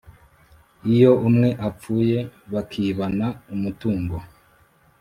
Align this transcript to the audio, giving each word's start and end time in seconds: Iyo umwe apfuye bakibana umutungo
Iyo 0.91 1.11
umwe 1.27 1.49
apfuye 1.67 2.17
bakibana 2.51 3.27
umutungo 3.53 4.15